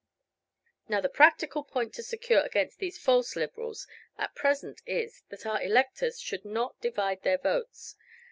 Now 0.89 0.99
the 0.99 1.09
practical 1.09 1.63
point 1.63 1.93
to 1.93 2.01
secure 2.01 2.41
against 2.41 2.79
these 2.79 2.97
false 2.97 3.35
Liberals 3.35 3.85
at 4.17 4.33
present 4.33 4.81
is, 4.87 5.21
that 5.29 5.45
our 5.45 5.61
electors 5.61 6.19
should 6.19 6.43
not 6.43 6.81
divide 6.81 7.21
their 7.21 7.37
votes. 7.37 7.95